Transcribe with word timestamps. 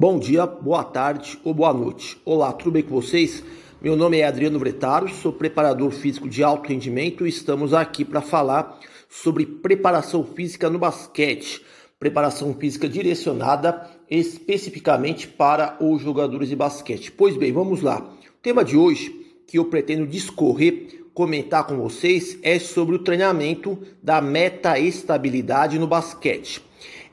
Bom 0.00 0.16
dia, 0.16 0.46
boa 0.46 0.84
tarde 0.84 1.40
ou 1.42 1.52
boa 1.52 1.74
noite. 1.74 2.16
Olá, 2.24 2.52
tudo 2.52 2.70
bem 2.70 2.84
com 2.84 2.94
vocês? 2.94 3.42
Meu 3.82 3.96
nome 3.96 4.18
é 4.18 4.24
Adriano 4.24 4.56
Bretaro, 4.56 5.08
sou 5.08 5.32
preparador 5.32 5.90
físico 5.90 6.28
de 6.28 6.40
alto 6.40 6.68
rendimento 6.68 7.26
e 7.26 7.28
estamos 7.28 7.74
aqui 7.74 8.04
para 8.04 8.20
falar 8.20 8.78
sobre 9.08 9.44
preparação 9.44 10.22
física 10.22 10.70
no 10.70 10.78
basquete. 10.78 11.60
Preparação 11.98 12.54
física 12.54 12.88
direcionada 12.88 13.90
especificamente 14.08 15.26
para 15.26 15.76
os 15.80 16.00
jogadores 16.00 16.48
de 16.48 16.54
basquete. 16.54 17.10
Pois 17.10 17.36
bem, 17.36 17.50
vamos 17.50 17.82
lá. 17.82 17.98
O 17.98 18.40
tema 18.40 18.64
de 18.64 18.76
hoje 18.76 19.12
que 19.48 19.58
eu 19.58 19.64
pretendo 19.64 20.06
discorrer, 20.06 21.06
comentar 21.12 21.66
com 21.66 21.76
vocês 21.76 22.38
é 22.44 22.60
sobre 22.60 22.94
o 22.94 23.00
treinamento 23.00 23.76
da 24.00 24.20
meta-estabilidade 24.20 25.76
no 25.76 25.88
basquete. 25.88 26.62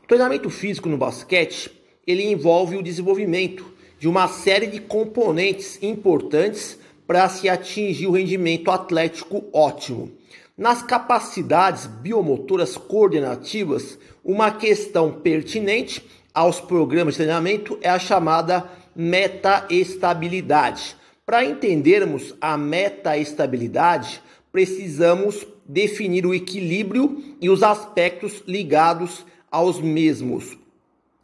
Treinamento 0.08 0.52
físico 0.52 0.88
no 0.88 0.98
basquete 0.98 1.84
ele 2.06 2.24
envolve 2.24 2.76
o 2.76 2.84
desenvolvimento 2.84 3.66
de 4.00 4.08
uma 4.08 4.28
série 4.28 4.68
de 4.68 4.80
componentes 4.80 5.80
importantes 5.82 6.78
para 7.08 7.28
se 7.30 7.48
atingir 7.48 8.08
o 8.08 8.12
rendimento 8.12 8.72
atlético 8.72 9.46
ótimo. 9.54 10.12
Nas 10.58 10.82
capacidades 10.82 11.86
biomotoras 11.86 12.78
coordenativas, 12.78 14.00
uma 14.24 14.52
questão 14.52 15.12
pertinente 15.12 16.02
aos 16.34 16.62
programas 16.62 17.16
de 17.16 17.20
treinamento 17.20 17.78
é 17.82 17.90
a 17.90 18.00
chamada 18.00 18.70
metaestabilidade. 18.96 20.96
Para 21.26 21.44
entendermos 21.44 22.34
a 22.40 22.58
metaestabilidade, 22.58 24.22
precisamos 24.52 25.46
definir 25.68 26.26
o 26.26 26.34
equilíbrio 26.34 27.22
e 27.42 27.50
os 27.50 27.62
aspectos 27.64 28.42
ligados 28.48 29.26
aos 29.52 29.82
mesmos. 29.82 30.58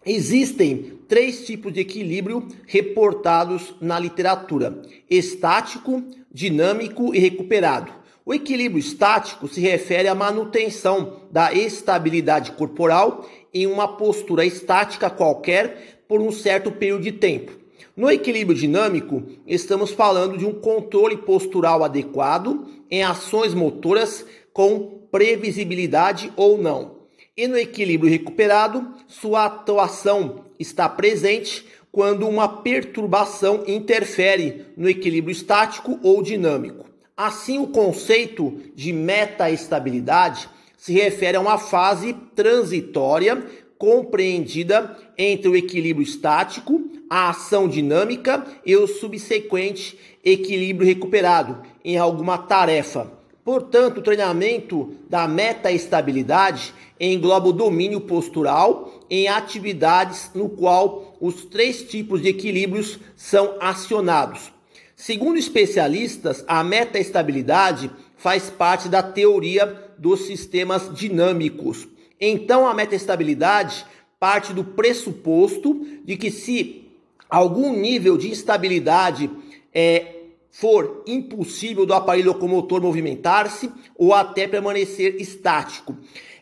Existem 0.06 1.00
três 1.08 1.46
tipos 1.46 1.72
de 1.72 1.82
equilíbrio 1.82 2.48
reportados 2.66 3.76
na 3.80 4.00
literatura: 4.00 4.82
estático, 5.08 6.04
dinâmico 6.32 7.14
e 7.14 7.20
recuperado. 7.20 7.92
O 8.26 8.34
equilíbrio 8.34 8.80
estático 8.80 9.48
se 9.48 9.62
refere 9.62 10.08
à 10.08 10.16
manutenção 10.16 11.22
da 11.32 11.54
estabilidade 11.54 12.52
corporal 12.54 13.28
em 13.54 13.68
uma 13.68 13.88
postura 13.88 14.46
estática 14.46 15.10
qualquer 15.10 16.04
por 16.08 16.20
um 16.20 16.32
certo 16.32 16.72
período 16.72 17.04
de 17.04 17.12
tempo. 17.12 17.52
No 17.96 18.10
equilíbrio 18.10 18.58
dinâmico, 18.58 19.24
estamos 19.46 19.92
falando 19.92 20.38
de 20.38 20.46
um 20.46 20.54
controle 20.54 21.18
postural 21.18 21.84
adequado 21.84 22.68
em 22.90 23.04
ações 23.04 23.54
motoras 23.54 24.26
com 24.54 25.02
previsibilidade 25.12 26.32
ou 26.36 26.58
não. 26.58 27.01
E 27.36 27.48
no 27.48 27.58
equilíbrio 27.58 28.12
recuperado, 28.12 28.94
sua 29.08 29.46
atuação 29.46 30.46
está 30.60 30.90
presente 30.90 31.66
quando 31.90 32.28
uma 32.28 32.62
perturbação 32.62 33.64
interfere 33.68 34.66
no 34.76 34.90
equilíbrio 34.90 35.32
estático 35.32 35.98
ou 36.04 36.22
dinâmico. 36.22 36.90
Assim, 37.16 37.58
o 37.58 37.68
conceito 37.68 38.60
de 38.76 38.92
metaestabilidade 38.92 40.50
se 40.78 40.92
refere 40.94 41.38
a 41.38 41.42
uma 41.42 41.58
fase 41.58 42.14
transitória 42.36 43.46
compreendida 43.78 44.98
entre 45.18 45.48
o 45.48 45.56
equilíbrio 45.56 46.04
estático, 46.04 46.82
a 47.10 47.30
ação 47.30 47.68
dinâmica 47.68 48.46
e 48.66 48.76
o 48.76 48.88
subsequente 48.88 49.98
equilíbrio 50.24 50.86
recuperado 50.86 51.62
em 51.84 51.98
alguma 51.98 52.38
tarefa. 52.38 53.21
Portanto, 53.44 53.98
o 53.98 54.02
treinamento 54.04 54.94
da 55.10 55.28
metaestabilidade 55.28 56.74
engloba 57.00 57.50
o 57.50 57.54
domínio 57.54 58.02
postural 58.02 59.06
em 59.10 59.28
atividades 59.28 60.30
no 60.36 60.48
qual 60.48 61.18
os 61.20 61.46
três 61.46 61.82
tipos 61.82 62.22
de 62.22 62.30
equilíbrios 62.30 63.00
são 63.16 63.56
acionados. 63.60 64.54
Segundo 64.96 65.40
especialistas, 65.40 66.44
a 66.48 66.64
metaestabilidade 66.64 67.90
faz 68.16 68.52
parte 68.52 68.88
da 68.88 69.02
teoria 69.02 69.92
dos 69.98 70.28
sistemas 70.28 70.94
dinâmicos. 70.94 71.88
Então, 72.20 72.68
a 72.68 72.74
metaestabilidade 72.76 73.84
parte 74.20 74.54
do 74.54 74.64
pressuposto 74.64 75.84
de 76.06 76.16
que 76.16 76.30
se 76.30 76.88
algum 77.28 77.76
nível 77.76 78.16
de 78.16 78.30
instabilidade 78.30 79.28
é, 79.74 80.21
for 80.52 81.04
impossível 81.08 81.86
do 81.86 81.94
aparelho 81.94 82.34
locomotor 82.34 82.82
movimentar-se 82.82 83.72
ou 83.98 84.14
até 84.14 84.48
permanecer 84.48 85.16
estático. 85.16 85.98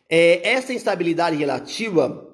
É, 0.10 0.42
essa 0.50 0.74
instabilidade 0.74 1.38
relativa 1.38 2.28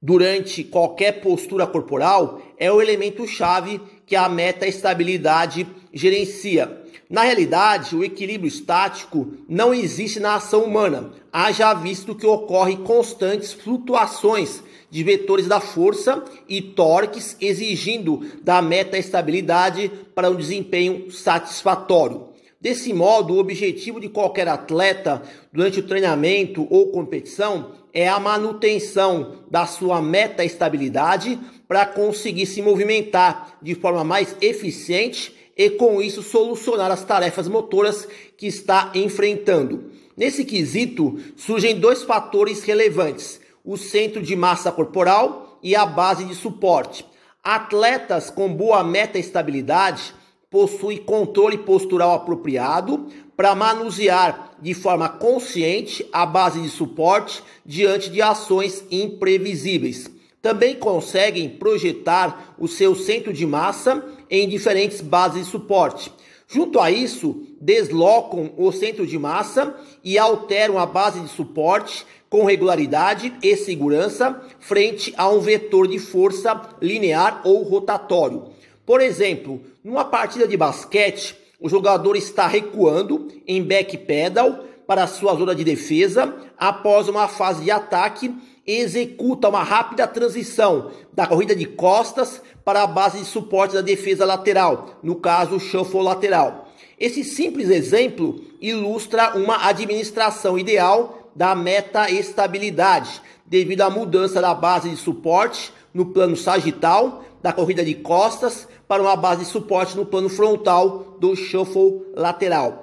durante 0.00 0.62
qualquer 0.62 1.20
postura 1.20 1.66
corporal 1.66 2.42
é 2.58 2.70
o 2.70 2.82
elemento 2.82 3.26
chave 3.26 3.80
que 4.04 4.14
a 4.14 4.28
meta-estabilidade 4.28 5.66
gerencia. 5.92 6.82
Na 7.08 7.22
realidade, 7.22 7.94
o 7.94 8.04
equilíbrio 8.04 8.48
estático 8.48 9.34
não 9.48 9.72
existe 9.72 10.18
na 10.18 10.34
ação 10.34 10.64
humana, 10.64 11.12
haja 11.32 11.72
visto 11.74 12.14
que 12.14 12.26
ocorre 12.26 12.76
constantes 12.78 13.52
flutuações 13.52 14.62
de 14.92 15.02
vetores 15.02 15.46
da 15.46 15.58
força 15.58 16.22
e 16.46 16.60
torques, 16.60 17.34
exigindo 17.40 18.20
da 18.42 18.60
meta-estabilidade 18.60 19.90
para 20.14 20.28
um 20.28 20.36
desempenho 20.36 21.10
satisfatório. 21.10 22.28
Desse 22.60 22.92
modo, 22.92 23.32
o 23.32 23.38
objetivo 23.38 23.98
de 23.98 24.10
qualquer 24.10 24.46
atleta 24.48 25.22
durante 25.50 25.80
o 25.80 25.82
treinamento 25.82 26.66
ou 26.68 26.88
competição 26.88 27.72
é 27.90 28.06
a 28.06 28.20
manutenção 28.20 29.38
da 29.50 29.64
sua 29.64 30.02
meta-estabilidade 30.02 31.38
para 31.66 31.86
conseguir 31.86 32.44
se 32.44 32.60
movimentar 32.60 33.56
de 33.62 33.74
forma 33.74 34.04
mais 34.04 34.36
eficiente 34.42 35.34
e 35.56 35.70
com 35.70 36.02
isso 36.02 36.22
solucionar 36.22 36.90
as 36.90 37.02
tarefas 37.02 37.48
motoras 37.48 38.06
que 38.36 38.46
está 38.46 38.92
enfrentando. 38.94 39.90
Nesse 40.14 40.44
quesito, 40.44 41.18
surgem 41.34 41.80
dois 41.80 42.02
fatores 42.02 42.62
relevantes: 42.62 43.40
o 43.64 43.76
centro 43.76 44.22
de 44.22 44.34
massa 44.34 44.72
corporal 44.72 45.58
e 45.62 45.76
a 45.76 45.86
base 45.86 46.24
de 46.24 46.34
suporte. 46.34 47.04
Atletas 47.42 48.30
com 48.30 48.52
boa 48.52 48.82
meta-estabilidade 48.84 50.14
possui 50.50 50.98
controle 50.98 51.58
postural 51.58 52.14
apropriado 52.14 53.08
para 53.36 53.54
manusear 53.54 54.52
de 54.60 54.74
forma 54.74 55.08
consciente 55.08 56.06
a 56.12 56.26
base 56.26 56.60
de 56.60 56.68
suporte 56.68 57.42
diante 57.64 58.10
de 58.10 58.20
ações 58.20 58.84
imprevisíveis. 58.90 60.10
Também 60.42 60.76
conseguem 60.76 61.48
projetar 61.48 62.54
o 62.58 62.68
seu 62.68 62.94
centro 62.94 63.32
de 63.32 63.46
massa 63.46 64.04
em 64.28 64.48
diferentes 64.48 65.00
bases 65.00 65.46
de 65.46 65.50
suporte. 65.50 66.12
Junto 66.52 66.78
a 66.78 66.90
isso, 66.90 67.46
deslocam 67.58 68.52
o 68.58 68.70
centro 68.70 69.06
de 69.06 69.18
massa 69.18 69.74
e 70.04 70.18
alteram 70.18 70.78
a 70.78 70.84
base 70.84 71.18
de 71.18 71.28
suporte 71.28 72.04
com 72.28 72.44
regularidade 72.44 73.32
e 73.42 73.56
segurança 73.56 74.38
frente 74.60 75.14
a 75.16 75.30
um 75.30 75.40
vetor 75.40 75.88
de 75.88 75.98
força 75.98 76.60
linear 76.82 77.40
ou 77.44 77.62
rotatório. 77.62 78.50
Por 78.84 79.00
exemplo, 79.00 79.62
numa 79.82 80.04
partida 80.04 80.46
de 80.46 80.54
basquete, 80.54 81.34
o 81.58 81.70
jogador 81.70 82.16
está 82.16 82.46
recuando 82.46 83.28
em 83.46 83.62
back 83.62 83.96
pedal 83.96 84.62
para 84.86 85.06
sua 85.06 85.34
zona 85.34 85.54
de 85.54 85.64
defesa 85.64 86.36
após 86.58 87.08
uma 87.08 87.28
fase 87.28 87.64
de 87.64 87.70
ataque 87.70 88.30
executa 88.66 89.48
uma 89.48 89.62
rápida 89.62 90.06
transição 90.06 90.90
da 91.12 91.26
corrida 91.26 91.56
de 91.56 91.66
costas 91.66 92.42
para 92.64 92.82
a 92.82 92.86
base 92.86 93.18
de 93.18 93.24
suporte 93.24 93.74
da 93.74 93.80
defesa 93.80 94.24
lateral, 94.24 94.98
no 95.02 95.16
caso, 95.16 95.56
o 95.56 95.60
shuffle 95.60 96.02
lateral. 96.02 96.68
Esse 96.98 97.24
simples 97.24 97.68
exemplo 97.68 98.40
ilustra 98.60 99.36
uma 99.36 99.66
administração 99.66 100.58
ideal 100.58 101.30
da 101.34 101.54
meta 101.54 102.10
estabilidade, 102.10 103.20
devido 103.44 103.80
à 103.82 103.90
mudança 103.90 104.40
da 104.40 104.54
base 104.54 104.88
de 104.90 104.96
suporte 104.96 105.72
no 105.92 106.06
plano 106.06 106.36
sagital 106.36 107.24
da 107.42 107.52
corrida 107.52 107.84
de 107.84 107.94
costas 107.94 108.68
para 108.86 109.02
uma 109.02 109.16
base 109.16 109.44
de 109.44 109.50
suporte 109.50 109.96
no 109.96 110.06
plano 110.06 110.28
frontal 110.28 111.16
do 111.18 111.34
shuffle 111.34 112.02
lateral. 112.14 112.81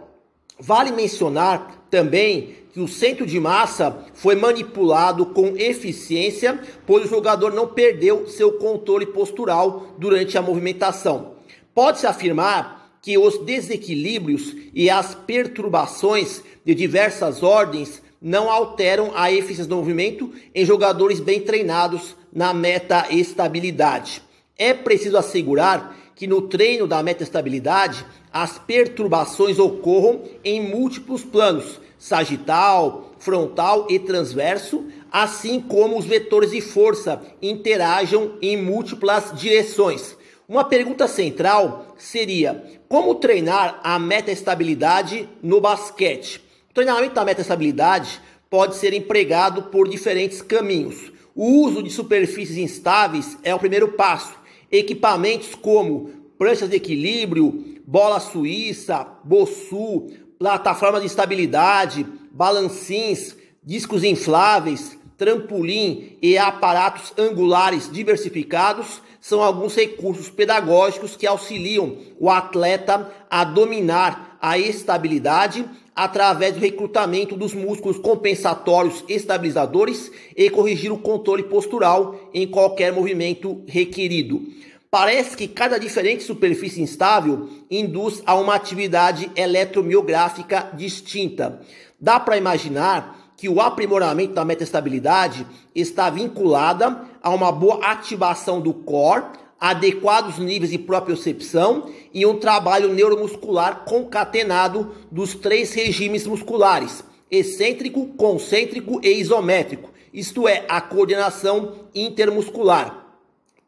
Vale 0.60 0.92
mencionar 0.92 1.86
também 1.90 2.56
que 2.74 2.80
o 2.80 2.88
centro 2.88 3.26
de 3.26 3.40
massa 3.40 4.06
foi 4.14 4.36
manipulado 4.36 5.26
com 5.28 5.56
eficiência, 5.56 6.60
pois 6.86 7.06
o 7.06 7.10
jogador 7.10 7.54
não 7.54 7.68
perdeu 7.68 8.28
seu 8.28 8.54
controle 8.54 9.08
postural 9.08 9.96
durante 9.98 10.38
a 10.38 10.42
movimentação. 10.42 11.34
Pode-se 11.74 12.06
afirmar 12.06 12.80
que 13.02 13.18
os 13.18 13.38
desequilíbrios 13.40 14.56
e 14.74 14.90
as 14.90 15.16
perturbações 15.16 16.44
de 16.66 16.76
diversas 16.76 17.42
ordens 17.42 18.02
não 18.22 18.52
alteram 18.52 19.12
a 19.16 19.32
eficiência 19.32 19.66
do 19.66 19.78
movimento 19.78 20.32
em 20.54 20.66
jogadores 20.66 21.20
bem 21.22 21.40
treinados 21.40 22.16
na 22.34 22.54
meta 22.54 23.08
estabilidade. 23.10 24.22
É 24.58 24.74
preciso 24.74 25.18
assegurar 25.18 25.96
que 26.20 26.28
no 26.28 26.42
treino 26.42 26.86
da 26.86 27.02
metaestabilidade 27.02 28.06
as 28.32 28.60
perturbações 28.60 29.58
ocorram 29.58 30.22
em 30.44 30.62
múltiplos 30.62 31.24
planos, 31.24 31.80
sagital, 31.98 33.12
frontal 33.20 33.88
e 33.90 34.00
transverso, 34.00 34.86
assim 35.12 35.60
como 35.60 35.98
os 35.98 36.06
vetores 36.06 36.52
de 36.52 36.62
força 36.62 37.22
interajam 37.42 38.34
em 38.42 38.56
múltiplas 38.56 39.32
direções. 39.34 40.16
Uma 40.48 40.64
pergunta 40.64 41.08
central 41.08 41.96
seria: 41.98 42.64
como 42.88 43.16
treinar 43.16 43.80
a 43.84 44.00
metaestabilidade 44.00 45.28
no 45.44 45.60
basquete? 45.60 46.42
O 46.70 46.74
treinamento 46.74 47.16
da 47.16 47.26
metaestabilidade 47.26 48.22
pode 48.50 48.76
ser 48.76 48.94
empregado 48.94 49.64
por 49.64 49.88
diferentes 49.88 50.42
caminhos. 50.42 51.12
O 51.36 51.66
uso 51.66 51.84
de 51.84 51.90
superfícies 51.90 52.58
instáveis 52.58 53.38
é 53.44 53.54
o 53.54 53.60
primeiro 53.60 53.90
passo. 53.90 54.34
Equipamentos 54.72 55.56
como 55.56 56.12
pranchas 56.38 56.70
de 56.70 56.78
equilíbrio, 56.78 57.79
bola 57.90 58.20
suíça, 58.20 59.04
bossu, 59.24 60.12
plataforma 60.38 61.00
de 61.00 61.08
estabilidade, 61.08 62.06
balancins, 62.32 63.36
discos 63.64 64.04
infláveis, 64.04 64.96
trampolim 65.18 66.16
e 66.22 66.38
aparatos 66.38 67.12
angulares 67.18 67.92
diversificados 67.92 69.02
são 69.20 69.42
alguns 69.42 69.76
recursos 69.76 70.30
pedagógicos 70.30 71.16
que 71.16 71.26
auxiliam 71.26 71.98
o 72.20 72.30
atleta 72.30 73.12
a 73.28 73.44
dominar 73.44 74.38
a 74.40 74.56
estabilidade 74.60 75.66
através 75.96 76.54
do 76.54 76.62
recrutamento 76.62 77.36
dos 77.36 77.56
músculos 77.56 77.98
compensatórios 77.98 79.04
estabilizadores 79.10 80.12
e 80.38 80.48
corrigir 80.52 80.92
o 80.92 81.00
controle 81.00 81.42
postural 81.42 82.30
em 82.36 82.48
qualquer 82.48 82.94
movimento 82.94 83.64
requerido. 83.68 84.44
Parece 84.92 85.38
que 85.38 85.48
cada 85.48 85.78
diferente 85.78 86.24
superfície 86.24 86.82
instável 86.82 87.48
induz 87.70 88.24
a 88.26 88.34
uma 88.34 88.56
atividade 88.56 89.30
eletromiográfica 89.36 90.72
distinta. 90.74 91.62
Dá 92.02 92.20
para 92.20 92.38
imaginar 92.38 93.34
que 93.38 93.48
o 93.48 93.62
aprimoramento 93.62 94.34
da 94.34 94.44
metaestabilidade 94.44 95.46
está 95.76 96.10
vinculada 96.10 97.06
a 97.22 97.30
uma 97.30 97.52
boa 97.52 97.86
ativação 97.86 98.60
do 98.60 98.74
core, 98.74 99.26
adequados 99.60 100.40
níveis 100.40 100.72
de 100.72 100.80
propriocepção 100.80 101.92
e 102.12 102.26
um 102.26 102.40
trabalho 102.40 102.92
neuromuscular 102.92 103.86
concatenado 103.86 104.96
dos 105.12 105.36
três 105.36 105.72
regimes 105.72 106.26
musculares: 106.26 107.04
excêntrico, 107.30 108.08
concêntrico 108.18 109.00
e 109.04 109.20
isométrico, 109.20 109.92
isto 110.12 110.48
é, 110.48 110.66
a 110.68 110.82
coordenação 110.82 111.76
intermuscular. 111.94 112.99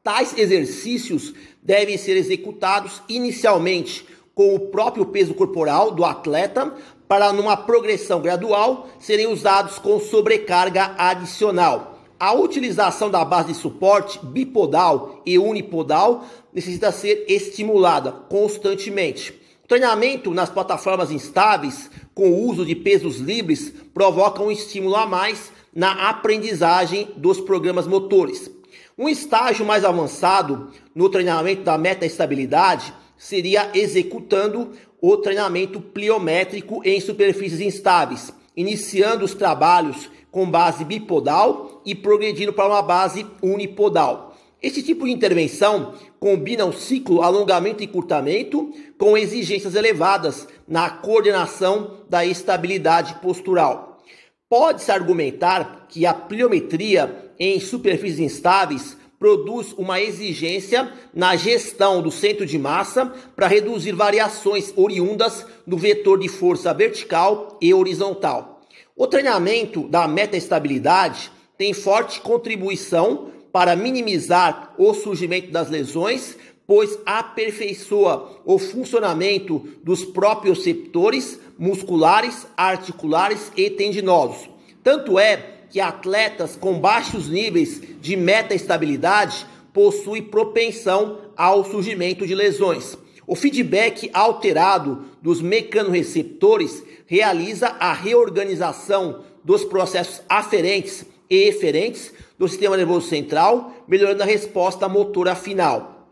Tais 0.03 0.35
exercícios 0.35 1.31
devem 1.61 1.95
ser 1.95 2.17
executados 2.17 3.03
inicialmente 3.07 4.03
com 4.33 4.55
o 4.55 4.59
próprio 4.59 5.05
peso 5.05 5.35
corporal 5.35 5.91
do 5.91 6.03
atleta, 6.03 6.73
para 7.07 7.31
numa 7.31 7.55
progressão 7.55 8.19
gradual 8.19 8.89
serem 8.99 9.27
usados 9.27 9.77
com 9.77 9.99
sobrecarga 9.99 10.95
adicional. 10.97 11.99
A 12.19 12.33
utilização 12.33 13.11
da 13.11 13.23
base 13.23 13.49
de 13.49 13.59
suporte 13.59 14.19
bipodal 14.25 15.21
e 15.23 15.37
unipodal 15.37 16.25
necessita 16.51 16.91
ser 16.91 17.25
estimulada 17.27 18.11
constantemente. 18.11 19.39
O 19.63 19.67
treinamento 19.67 20.31
nas 20.31 20.49
plataformas 20.49 21.11
instáveis, 21.11 21.91
com 22.15 22.31
o 22.31 22.47
uso 22.47 22.65
de 22.65 22.75
pesos 22.75 23.17
livres, 23.17 23.71
provoca 23.93 24.41
um 24.41 24.51
estímulo 24.51 24.95
a 24.95 25.05
mais 25.05 25.51
na 25.71 26.09
aprendizagem 26.09 27.09
dos 27.15 27.39
programas 27.39 27.85
motores. 27.85 28.49
Um 28.97 29.07
estágio 29.07 29.65
mais 29.65 29.85
avançado 29.85 30.71
no 30.93 31.09
treinamento 31.09 31.63
da 31.63 31.77
metaestabilidade 31.77 32.93
seria 33.17 33.69
executando 33.73 34.71
o 35.01 35.17
treinamento 35.17 35.79
pliométrico 35.79 36.81
em 36.83 36.99
superfícies 36.99 37.61
instáveis, 37.61 38.33
iniciando 38.55 39.23
os 39.23 39.33
trabalhos 39.33 40.09
com 40.29 40.49
base 40.49 40.83
bipodal 40.83 41.81
e 41.85 41.95
progredindo 41.95 42.53
para 42.53 42.67
uma 42.67 42.81
base 42.81 43.25
unipodal. 43.41 44.35
Esse 44.61 44.83
tipo 44.83 45.05
de 45.05 45.11
intervenção 45.11 45.95
combina 46.19 46.65
o 46.65 46.73
ciclo 46.73 47.23
alongamento 47.23 47.81
e 47.81 47.85
encurtamento 47.85 48.71
com 48.97 49.17
exigências 49.17 49.73
elevadas 49.73 50.47
na 50.67 50.89
coordenação 50.89 51.97
da 52.07 52.23
estabilidade 52.23 53.15
postural. 53.15 53.99
Pode-se 54.47 54.91
argumentar 54.91 55.87
que 55.89 56.05
a 56.05 56.13
pliometria 56.13 57.30
em 57.43 57.59
superfícies 57.59 58.19
instáveis 58.19 58.95
produz 59.17 59.73
uma 59.73 59.99
exigência 59.99 60.93
na 61.11 61.35
gestão 61.35 61.99
do 61.99 62.11
centro 62.11 62.45
de 62.45 62.59
massa 62.59 63.11
para 63.35 63.47
reduzir 63.47 63.93
variações 63.93 64.71
oriundas 64.75 65.43
do 65.65 65.75
vetor 65.75 66.19
de 66.19 66.27
força 66.27 66.71
vertical 66.71 67.57
e 67.59 67.73
horizontal. 67.73 68.61
O 68.95 69.07
treinamento 69.07 69.87
da 69.87 70.07
metaestabilidade 70.07 71.31
tem 71.57 71.73
forte 71.73 72.21
contribuição 72.21 73.31
para 73.51 73.75
minimizar 73.75 74.75
o 74.77 74.93
surgimento 74.93 75.51
das 75.51 75.67
lesões, 75.67 76.37
pois 76.67 76.99
aperfeiçoa 77.07 78.39
o 78.45 78.59
funcionamento 78.59 79.67
dos 79.83 80.05
próprios 80.05 80.59
receptores 80.59 81.39
musculares, 81.57 82.45
articulares 82.55 83.51
e 83.57 83.67
tendinosos. 83.71 84.47
Tanto 84.83 85.17
é 85.17 85.50
que 85.71 85.79
atletas 85.79 86.55
com 86.55 86.77
baixos 86.79 87.29
níveis 87.29 87.81
de 88.01 88.15
metaestabilidade 88.15 89.45
possuem 89.73 90.21
propensão 90.21 91.19
ao 91.35 91.63
surgimento 91.63 92.27
de 92.27 92.35
lesões. 92.35 92.97
O 93.25 93.35
feedback 93.35 94.09
alterado 94.13 95.05
dos 95.21 95.41
mecanorreceptores 95.41 96.83
realiza 97.07 97.67
a 97.79 97.93
reorganização 97.93 99.23
dos 99.43 99.63
processos 99.63 100.21
aferentes 100.27 101.05
e 101.29 101.47
eferentes 101.47 102.13
do 102.37 102.47
sistema 102.47 102.75
nervoso 102.75 103.07
central, 103.07 103.73
melhorando 103.87 104.23
a 104.23 104.25
resposta 104.25 104.89
motora 104.89 105.33
final. 105.35 106.07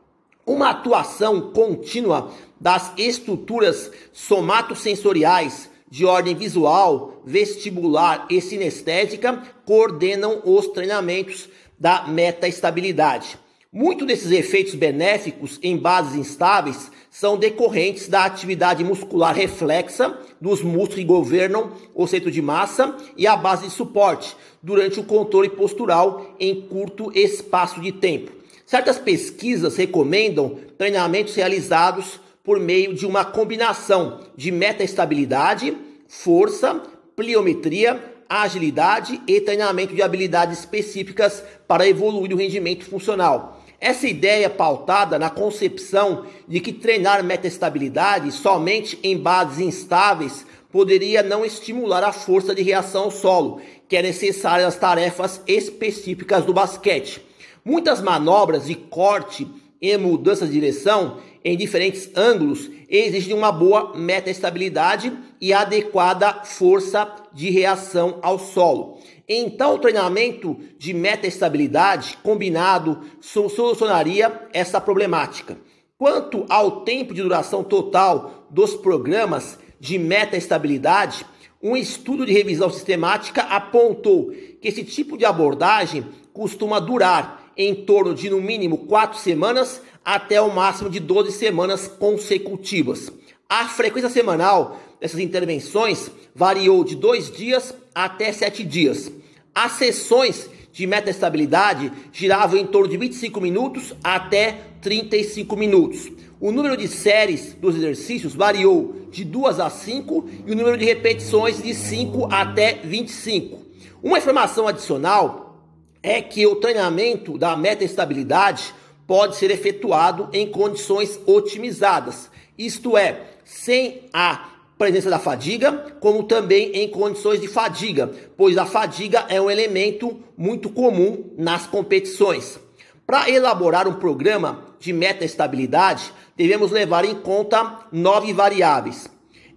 Uma 0.46 0.70
atuação 0.70 1.52
contínua 1.52 2.32
das 2.60 2.94
estruturas 2.98 3.92
somatosensoriais 4.14 5.70
de 5.90 6.06
ordem 6.06 6.36
visual, 6.36 7.22
vestibular 7.26 8.28
e 8.30 8.40
sinestésica 8.40 9.42
coordenam 9.66 10.42
os 10.46 10.68
treinamentos 10.68 11.50
da 11.80 12.08
metaestabilidade. 12.08 13.40
Muitos 13.72 14.08
desses 14.08 14.32
efeitos 14.32 14.74
benéficos 14.74 15.60
em 15.62 15.78
bases 15.78 16.16
instáveis 16.16 16.92
são 17.12 17.38
decorrentes 17.38 18.08
da 18.08 18.26
atividade 18.26 18.84
muscular 18.84 19.36
reflexa 19.36 20.18
dos 20.42 20.64
músculos 20.64 20.96
que 20.96 21.04
governam 21.04 21.72
o 21.94 22.08
centro 22.08 22.32
de 22.32 22.42
massa 22.42 22.96
e 23.16 23.28
a 23.28 23.36
base 23.36 23.68
de 23.68 23.74
suporte 23.74 24.36
durante 24.62 25.00
o 25.00 25.04
controle 25.04 25.50
postural 25.50 26.36
em 26.40 26.62
curto 26.62 27.12
espaço 27.16 27.80
de 27.80 27.92
tempo. 27.92 28.32
Certas 28.66 28.98
pesquisas 28.98 29.76
recomendam 29.78 30.60
treinamentos 30.78 31.36
realizados 31.36 32.20
por 32.44 32.60
meio 32.60 32.94
de 32.94 33.06
uma 33.06 33.26
combinação 33.26 34.22
de 34.36 34.52
metaestabilidade, 34.52 35.76
força, 36.08 36.82
pliometria, 37.16 38.02
agilidade 38.30 39.22
e 39.28 39.42
treinamento 39.42 39.96
de 39.96 40.02
habilidades 40.02 40.60
específicas 40.60 41.44
para 41.68 41.88
evoluir 41.88 42.34
o 42.34 42.38
rendimento 42.38 42.86
funcional. 42.86 43.60
Essa 43.82 44.08
ideia 44.08 44.46
é 44.46 44.50
pautada 44.50 45.18
na 45.18 45.30
concepção 45.30 46.26
de 46.48 46.60
que 46.60 46.74
treinar 46.74 47.24
metaestabilidade 47.24 48.32
somente 48.32 49.00
em 49.02 49.18
bases 49.18 49.60
instáveis 49.60 50.46
poderia 50.72 51.24
não 51.24 51.46
estimular 51.46 52.04
a 52.04 52.12
força 52.12 52.54
de 52.54 52.62
reação 52.62 53.06
ao 53.06 53.12
solo, 53.12 53.62
que 53.88 53.96
é 53.96 54.02
necessária 54.02 54.66
nas 54.66 54.76
tarefas 54.76 55.42
específicas 55.48 56.46
do 56.46 56.54
basquete. 56.54 57.26
Muitas 57.66 58.02
manobras 58.02 58.68
de 58.68 58.76
corte 58.76 59.48
e 59.82 59.96
mudança 59.98 60.46
de 60.46 60.52
direção 60.52 61.18
em 61.44 61.56
diferentes 61.56 62.10
ângulos 62.16 62.70
exigem 62.90 63.34
uma 63.34 63.52
boa 63.52 63.96
metaestabilidade 63.98 65.12
e 65.40 65.54
adequada 65.54 66.44
força 66.44 67.08
de 67.34 67.50
reação 67.50 68.20
ao 68.22 68.38
solo. 68.38 69.00
Então, 69.28 69.76
o 69.76 69.80
treinamento 69.80 70.58
de 70.78 70.94
metaestabilidade 70.94 72.18
combinado 72.24 73.02
solucionaria 73.22 74.48
essa 74.52 74.82
problemática. 74.82 75.58
Quanto 75.98 76.46
ao 76.50 76.82
tempo 76.82 77.14
de 77.14 77.22
duração 77.22 77.64
total 77.64 78.48
dos 78.50 78.76
programas 78.76 79.60
de 79.80 79.98
metaestabilidade, 80.00 81.26
um 81.62 81.76
estudo 81.76 82.26
de 82.26 82.34
revisão 82.34 82.70
sistemática 82.70 83.42
apontou 83.44 84.32
que 84.62 84.68
esse 84.68 84.84
tipo 84.84 85.18
de 85.18 85.26
abordagem 85.26 86.06
costuma 86.34 86.80
durar 86.80 87.52
em 87.56 87.76
torno 87.76 88.16
de 88.16 88.30
no 88.30 88.42
mínimo 88.42 88.78
quatro 88.80 89.20
semanas 89.20 89.82
até 90.04 90.42
o 90.42 90.54
máximo 90.54 90.90
de 90.90 91.00
12 91.00 91.32
semanas 91.32 91.88
consecutivas. 91.88 93.12
A 93.48 93.68
frequência 93.68 94.10
semanal 94.10 94.80
dessas 95.00 95.20
intervenções 95.20 96.12
variou 96.36 96.84
de 96.84 96.96
dois 96.96 97.32
dias 97.32 97.74
até 97.94 98.32
sete 98.32 98.64
dias. 98.64 99.12
As 99.54 99.74
sessões 99.74 100.50
de 100.72 100.86
metaestabilidade 100.86 101.92
giravam 102.12 102.58
em 102.58 102.66
torno 102.66 102.88
de 102.88 102.98
25 102.98 103.42
minutos 103.42 103.94
até 104.04 104.60
35 104.82 105.56
minutos. 105.56 106.12
O 106.40 106.52
número 106.52 106.78
de 106.78 106.88
séries 106.88 107.54
dos 107.54 107.76
exercícios 107.76 108.34
variou 108.34 109.08
de 109.12 109.26
2 109.26 109.60
a 109.60 109.70
5 109.70 110.30
e 110.46 110.52
o 110.52 110.56
número 110.56 110.78
de 110.78 110.86
repetições 110.86 111.62
de 111.62 111.74
5 111.74 112.30
até 112.32 112.76
25. 112.84 113.60
Uma 114.02 114.20
informação 114.20 114.66
adicional 114.66 115.66
é 116.02 116.22
que 116.22 116.48
o 116.48 116.56
treinamento 116.56 117.38
da 117.38 117.58
meta-estabilidade 117.58 118.74
pode 119.10 119.38
ser 119.38 119.50
efetuado 119.50 120.30
em 120.32 120.46
condições 120.52 121.20
otimizadas, 121.26 122.30
isto 122.56 122.96
é, 122.96 123.22
sem 123.44 124.02
a 124.14 124.52
presença 124.78 125.10
da 125.10 125.18
fadiga, 125.18 125.98
como 126.00 126.22
também 126.22 126.72
em 126.76 126.88
condições 126.88 127.42
de 127.42 127.48
fadiga, 127.48 128.12
pois 128.38 128.56
a 128.56 128.68
fadiga 128.68 129.26
é 129.28 129.42
um 129.42 129.50
elemento 129.50 130.20
muito 130.38 130.70
comum 130.70 131.32
nas 131.36 131.66
competições. 131.66 132.60
Para 133.08 133.28
elaborar 133.32 133.88
um 133.88 133.96
programa 133.96 134.64
de 134.80 134.94
meta-estabilidade, 134.94 136.14
devemos 136.38 136.70
levar 136.70 137.04
em 137.04 137.16
conta 137.16 137.80
nove 137.92 138.32
variáveis. 138.32 139.10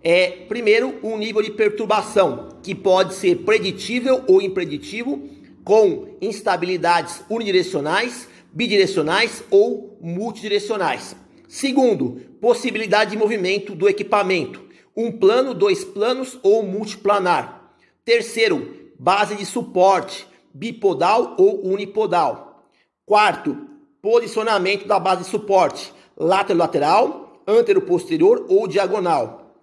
É, 0.03 0.31
primeiro, 0.49 0.99
o 1.03 1.09
um 1.09 1.19
nível 1.19 1.43
de 1.43 1.51
perturbação, 1.51 2.57
que 2.63 2.75
pode 2.75 3.13
ser 3.13 3.37
preditível 3.45 4.25
ou 4.27 4.41
impreditivo, 4.41 5.29
com 5.63 6.17
instabilidades 6.23 7.23
unidirecionais, 7.29 8.32
bidirecionais 8.53 9.43
ou 9.51 9.99
multidirecionais. 10.01 11.17
Segundo, 11.49 12.21
possibilidade 12.41 13.13
de 13.13 13.17
movimento 13.17 13.75
do 13.75 13.89
equipamento, 13.89 14.63
um 14.97 15.11
plano, 15.11 15.55
dois 15.55 15.85
planos 15.85 16.39
ou 16.43 16.63
multiplanar. 16.63 17.75
Terceiro, 18.05 18.91
base 18.99 19.35
de 19.37 19.47
suporte, 19.47 20.27
bipodal 20.53 21.35
ou 21.39 21.67
unipodal. 21.67 22.67
Quarto, 23.07 23.67
posicionamento 24.01 24.87
da 24.87 24.99
base 24.99 25.25
de 25.25 25.31
suporte, 25.31 25.93
lateral-lateral, 26.17 27.43
antero-posterior 27.47 28.47
ou 28.49 28.67
diagonal. 28.67 29.57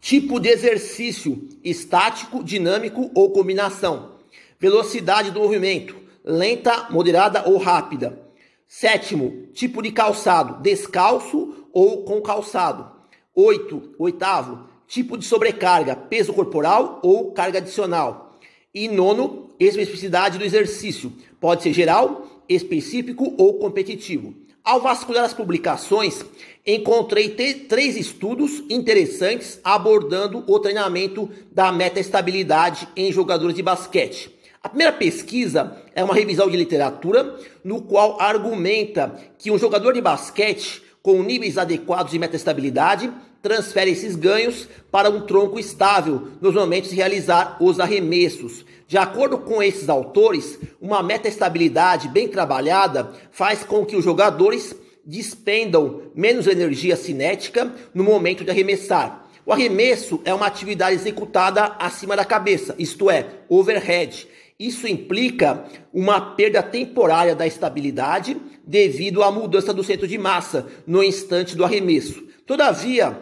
Tipo 0.00 0.40
de 0.40 0.48
exercício: 0.48 1.48
estático, 1.62 2.42
dinâmico 2.42 3.10
ou 3.14 3.30
combinação. 3.30 4.12
Velocidade 4.58 5.30
do 5.30 5.40
movimento: 5.40 5.96
lenta, 6.30 6.86
moderada 6.90 7.48
ou 7.48 7.58
rápida. 7.58 8.18
Sétimo, 8.66 9.48
tipo 9.52 9.82
de 9.82 9.90
calçado: 9.90 10.62
descalço 10.62 11.66
ou 11.72 12.04
com 12.04 12.20
calçado. 12.20 12.90
Oito, 13.34 13.94
oitavo, 13.98 14.66
tipo 14.86 15.18
de 15.18 15.24
sobrecarga: 15.24 15.96
peso 15.96 16.32
corporal 16.32 17.00
ou 17.02 17.32
carga 17.32 17.58
adicional. 17.58 18.38
E 18.72 18.88
nono, 18.88 19.50
especificidade 19.58 20.38
do 20.38 20.44
exercício: 20.44 21.12
pode 21.40 21.62
ser 21.62 21.72
geral, 21.72 22.44
específico 22.48 23.34
ou 23.36 23.54
competitivo. 23.58 24.34
Ao 24.62 24.80
vasculhar 24.80 25.24
as 25.24 25.34
publicações, 25.34 26.24
encontrei 26.66 27.30
três 27.30 27.96
estudos 27.96 28.62
interessantes 28.68 29.58
abordando 29.64 30.44
o 30.46 30.58
treinamento 30.60 31.30
da 31.50 31.72
metaestabilidade 31.72 32.86
em 32.94 33.10
jogadores 33.10 33.56
de 33.56 33.62
basquete. 33.62 34.39
A 34.62 34.68
primeira 34.68 34.92
pesquisa 34.92 35.74
é 35.94 36.04
uma 36.04 36.14
revisão 36.14 36.50
de 36.50 36.56
literatura 36.56 37.34
no 37.64 37.80
qual 37.80 38.20
argumenta 38.20 39.18
que 39.38 39.50
um 39.50 39.58
jogador 39.58 39.94
de 39.94 40.02
basquete 40.02 40.82
com 41.02 41.22
níveis 41.22 41.56
adequados 41.56 42.12
de 42.12 42.18
metaestabilidade 42.18 43.10
transfere 43.40 43.90
esses 43.90 44.14
ganhos 44.14 44.68
para 44.90 45.08
um 45.08 45.22
tronco 45.22 45.58
estável 45.58 46.28
nos 46.42 46.54
momentos 46.54 46.90
de 46.90 46.96
realizar 46.96 47.56
os 47.58 47.80
arremessos. 47.80 48.66
De 48.86 48.98
acordo 48.98 49.38
com 49.38 49.62
esses 49.62 49.88
autores, 49.88 50.58
uma 50.78 51.02
metaestabilidade 51.02 52.08
bem 52.08 52.28
trabalhada 52.28 53.14
faz 53.30 53.64
com 53.64 53.86
que 53.86 53.96
os 53.96 54.04
jogadores 54.04 54.76
despendam 55.06 56.02
menos 56.14 56.46
energia 56.46 56.96
cinética 56.96 57.72
no 57.94 58.04
momento 58.04 58.44
de 58.44 58.50
arremessar. 58.50 59.26
O 59.46 59.54
arremesso 59.54 60.20
é 60.22 60.34
uma 60.34 60.46
atividade 60.46 60.96
executada 60.96 61.76
acima 61.78 62.14
da 62.14 62.26
cabeça, 62.26 62.74
isto 62.78 63.10
é, 63.10 63.26
overhead. 63.48 64.28
Isso 64.60 64.86
implica 64.86 65.64
uma 65.90 66.20
perda 66.20 66.62
temporária 66.62 67.34
da 67.34 67.46
estabilidade 67.46 68.36
devido 68.62 69.22
à 69.22 69.32
mudança 69.32 69.72
do 69.72 69.82
centro 69.82 70.06
de 70.06 70.18
massa 70.18 70.66
no 70.86 71.02
instante 71.02 71.56
do 71.56 71.64
arremesso. 71.64 72.22
Todavia, 72.46 73.18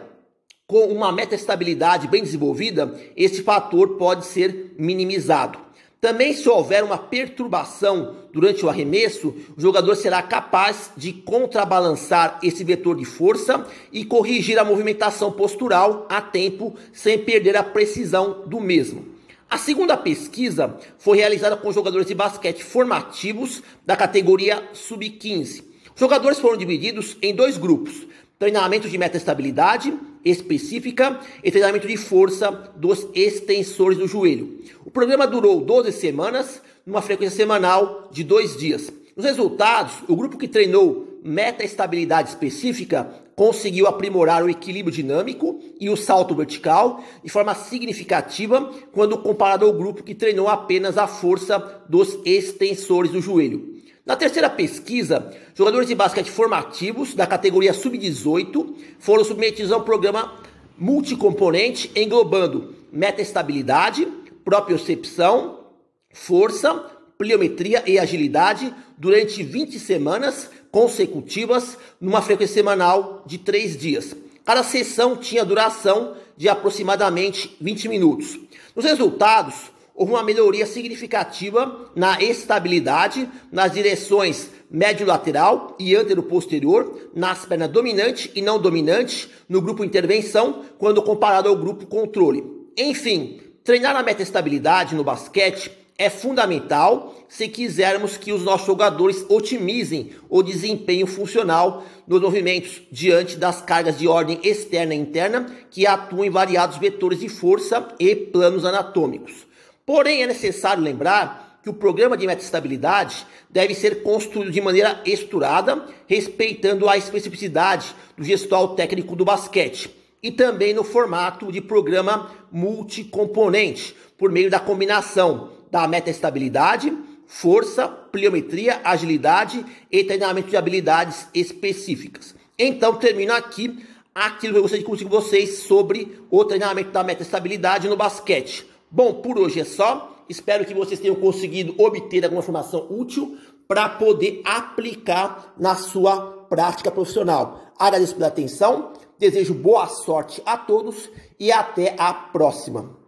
com 0.67 0.87
uma 0.87 1.13
metaestabilidade 1.13 2.09
bem 2.09 2.21
desenvolvida, 2.21 2.93
esse 3.15 3.41
fator 3.41 3.95
pode 3.95 4.25
ser 4.25 4.75
minimizado. 4.77 5.57
Também, 6.01 6.33
se 6.33 6.49
houver 6.49 6.83
uma 6.83 6.97
perturbação 6.97 8.17
durante 8.33 8.65
o 8.65 8.69
arremesso, 8.69 9.33
o 9.55 9.61
jogador 9.61 9.95
será 9.95 10.21
capaz 10.21 10.91
de 10.97 11.13
contrabalançar 11.13 12.37
esse 12.43 12.65
vetor 12.65 12.97
de 12.97 13.05
força 13.05 13.65
e 13.93 14.03
corrigir 14.03 14.59
a 14.59 14.65
movimentação 14.65 15.31
postural 15.31 16.05
a 16.09 16.21
tempo, 16.21 16.75
sem 16.91 17.17
perder 17.17 17.55
a 17.55 17.63
precisão 17.63 18.43
do 18.45 18.59
mesmo. 18.59 19.18
A 19.49 19.57
segunda 19.57 19.97
pesquisa 19.97 20.77
foi 20.99 21.17
realizada 21.17 21.57
com 21.57 21.73
jogadores 21.73 22.05
de 22.05 22.13
basquete 22.13 22.63
formativos 22.63 23.63
da 23.83 23.97
categoria 23.97 24.63
sub-15. 24.73 25.63
Os 25.95 25.99
jogadores 25.99 26.37
foram 26.37 26.55
divididos 26.55 27.17
em 27.19 27.33
dois 27.33 27.57
grupos: 27.57 28.05
treinamento 28.37 28.87
de 28.87 28.95
metaestabilidade 28.95 29.91
específica 30.23 31.19
e 31.43 31.49
treinamento 31.49 31.87
de 31.87 31.97
força 31.97 32.51
dos 32.75 33.07
extensores 33.15 33.97
do 33.97 34.07
joelho. 34.07 34.61
O 34.85 34.91
programa 34.91 35.25
durou 35.25 35.61
12 35.61 35.93
semanas, 35.93 36.61
numa 36.85 37.01
frequência 37.01 37.37
semanal 37.37 38.07
de 38.11 38.23
dois 38.23 38.55
dias. 38.55 38.91
Nos 39.15 39.25
resultados, 39.25 39.95
o 40.07 40.15
grupo 40.15 40.37
que 40.37 40.47
treinou 40.47 41.08
metaestabilidade 41.23 42.29
específica 42.29 43.09
conseguiu 43.35 43.87
aprimorar 43.87 44.43
o 44.43 44.49
equilíbrio 44.49 44.93
dinâmico 44.93 45.59
e 45.79 45.89
o 45.89 45.95
salto 45.95 46.35
vertical 46.35 47.01
de 47.23 47.29
forma 47.29 47.55
significativa 47.55 48.69
quando 48.91 49.17
comparado 49.17 49.65
ao 49.65 49.71
grupo 49.71 50.03
que 50.03 50.13
treinou 50.13 50.49
apenas 50.49 50.97
a 50.97 51.07
força 51.07 51.83
dos 51.87 52.19
extensores 52.25 53.11
do 53.11 53.21
joelho. 53.21 53.79
Na 54.05 54.15
terceira 54.15 54.49
pesquisa, 54.49 55.31
jogadores 55.53 55.87
de 55.87 55.95
basquete 55.95 56.29
formativos 56.31 57.13
da 57.13 57.27
categoria 57.27 57.73
sub-18 57.73 58.75
foram 58.99 59.23
submetidos 59.23 59.71
a 59.71 59.77
um 59.77 59.83
programa 59.83 60.33
multicomponente 60.77 61.91
englobando 61.95 62.75
metaestabilidade, 62.91 64.07
propiocepção, 64.43 65.65
força, 66.11 66.73
pliometria 67.17 67.83
e 67.85 67.99
agilidade 67.99 68.73
durante 68.97 69.43
20 69.43 69.77
semanas 69.77 70.49
consecutivas 70.71 71.77
numa 71.99 72.21
frequência 72.21 72.55
semanal 72.55 73.23
de 73.25 73.37
3 73.37 73.77
dias. 73.77 74.15
Cada 74.45 74.63
sessão 74.63 75.15
tinha 75.15 75.45
duração 75.45 76.15
de 76.35 76.47
aproximadamente 76.49 77.55
20 77.59 77.89
minutos. 77.89 78.39
Nos 78.75 78.85
resultados, 78.85 79.71
houve 79.93 80.13
uma 80.13 80.23
melhoria 80.23 80.65
significativa 80.65 81.91
na 81.95 82.21
estabilidade 82.21 83.27
nas 83.51 83.73
direções 83.73 84.49
médio-lateral 84.71 85.75
e 85.79 85.95
antero-posterior, 85.95 87.09
nas 87.13 87.45
pernas 87.45 87.69
dominante 87.69 88.31
e 88.35 88.41
não 88.41 88.59
dominante, 88.59 89.29
no 89.49 89.61
grupo 89.61 89.83
intervenção, 89.83 90.63
quando 90.77 91.01
comparado 91.01 91.49
ao 91.49 91.55
grupo 91.55 91.87
controle. 91.87 92.43
Enfim, 92.77 93.41
treinar 93.63 93.95
a 93.95 94.03
metaestabilidade 94.03 94.95
no 94.95 95.03
basquete 95.03 95.71
é 95.99 96.09
fundamental 96.09 97.13
se 97.27 97.49
quisermos 97.49 98.15
que 98.15 98.31
os 98.31 98.41
nossos 98.41 98.65
jogadores 98.65 99.25
otimizem 99.27 100.11
o 100.29 100.41
desempenho 100.41 101.05
funcional 101.05 101.83
nos 102.07 102.21
movimentos 102.21 102.81
diante 102.89 103.35
das 103.35 103.61
cargas 103.61 103.99
de 103.99 104.07
ordem 104.07 104.39
externa 104.41 104.95
e 104.95 104.97
interna 104.97 105.53
que 105.69 105.85
atuam 105.85 106.23
em 106.23 106.29
variados 106.29 106.77
vetores 106.77 107.19
de 107.19 107.27
força 107.27 107.85
e 107.99 108.15
planos 108.15 108.63
anatômicos. 108.63 109.45
Porém, 109.85 110.23
é 110.23 110.27
necessário 110.27 110.81
lembrar 110.81 111.59
que 111.61 111.69
o 111.69 111.73
programa 111.73 112.15
de 112.15 112.25
metaestabilidade 112.25 113.27
deve 113.49 113.75
ser 113.75 114.01
construído 114.01 114.51
de 114.51 114.61
maneira 114.61 115.01
estruturada, 115.05 115.85
respeitando 116.07 116.87
a 116.87 116.95
especificidade 116.95 117.93
do 118.17 118.23
gestual 118.23 118.69
técnico 118.75 119.17
do 119.17 119.25
basquete 119.25 119.93
e 120.23 120.31
também 120.31 120.73
no 120.73 120.85
formato 120.85 121.51
de 121.51 121.59
programa 121.59 122.31
multicomponente, 122.49 123.93
por 124.17 124.31
meio 124.31 124.49
da 124.49 124.59
combinação 124.59 125.58
da 125.71 125.87
metaestabilidade, 125.87 126.95
força, 127.25 127.87
pliometria, 127.87 128.81
agilidade 128.83 129.65
e 129.91 130.03
treinamento 130.03 130.49
de 130.49 130.57
habilidades 130.57 131.27
específicas. 131.33 132.35
Então, 132.57 132.95
termino 132.95 133.33
aqui 133.33 133.85
aquilo 134.13 134.53
que 134.53 134.57
eu 134.57 134.61
gostaria 134.63 134.83
de 134.83 134.89
discutir 134.89 135.03
com 135.05 135.21
vocês 135.21 135.59
sobre 135.59 136.19
o 136.29 136.43
treinamento 136.43 136.91
da 136.91 137.03
metaestabilidade 137.03 137.87
no 137.87 137.95
basquete. 137.95 138.67
Bom, 138.91 139.13
por 139.13 139.37
hoje 139.37 139.59
é 139.59 139.65
só. 139.65 140.25
Espero 140.27 140.65
que 140.65 140.73
vocês 140.73 140.99
tenham 140.99 141.15
conseguido 141.15 141.73
obter 141.77 142.23
alguma 142.23 142.41
informação 142.41 142.85
útil 142.89 143.37
para 143.67 143.87
poder 143.87 144.41
aplicar 144.43 145.53
na 145.57 145.75
sua 145.75 146.45
prática 146.49 146.91
profissional. 146.91 147.71
Agradeço 147.77 148.15
pela 148.15 148.27
atenção, 148.27 148.93
desejo 149.17 149.53
boa 149.53 149.87
sorte 149.87 150.41
a 150.45 150.57
todos 150.57 151.09
e 151.39 151.51
até 151.51 151.95
a 151.97 152.13
próxima. 152.13 152.98